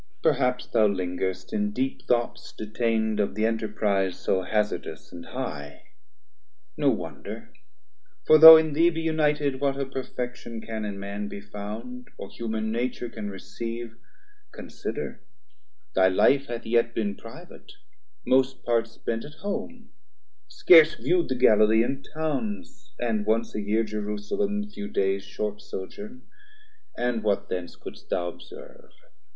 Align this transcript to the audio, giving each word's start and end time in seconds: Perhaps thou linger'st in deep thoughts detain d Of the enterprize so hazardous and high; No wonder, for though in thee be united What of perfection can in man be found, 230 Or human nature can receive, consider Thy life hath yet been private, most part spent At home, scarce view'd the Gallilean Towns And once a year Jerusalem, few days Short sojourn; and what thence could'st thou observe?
Perhaps 0.23 0.65
thou 0.65 0.87
linger'st 0.87 1.53
in 1.53 1.73
deep 1.73 2.07
thoughts 2.07 2.53
detain 2.53 3.15
d 3.17 3.21
Of 3.21 3.35
the 3.35 3.45
enterprize 3.45 4.17
so 4.17 4.41
hazardous 4.41 5.11
and 5.11 5.27
high; 5.27 5.89
No 6.75 6.89
wonder, 6.89 7.53
for 8.25 8.39
though 8.39 8.57
in 8.57 8.73
thee 8.73 8.89
be 8.89 9.01
united 9.01 9.61
What 9.61 9.77
of 9.77 9.91
perfection 9.91 10.59
can 10.59 10.85
in 10.85 10.99
man 10.99 11.27
be 11.27 11.39
found, 11.39 12.07
230 12.17 12.17
Or 12.17 12.29
human 12.31 12.71
nature 12.71 13.09
can 13.09 13.29
receive, 13.29 13.95
consider 14.51 15.21
Thy 15.93 16.07
life 16.07 16.47
hath 16.47 16.65
yet 16.65 16.95
been 16.95 17.13
private, 17.15 17.71
most 18.25 18.63
part 18.65 18.87
spent 18.87 19.23
At 19.23 19.35
home, 19.41 19.91
scarce 20.47 20.95
view'd 20.95 21.29
the 21.29 21.35
Gallilean 21.35 22.01
Towns 22.15 22.95
And 22.99 23.23
once 23.23 23.53
a 23.53 23.61
year 23.61 23.83
Jerusalem, 23.83 24.67
few 24.67 24.87
days 24.87 25.23
Short 25.23 25.61
sojourn; 25.61 26.23
and 26.97 27.21
what 27.23 27.49
thence 27.49 27.75
could'st 27.75 28.09
thou 28.09 28.29
observe? 28.29 28.89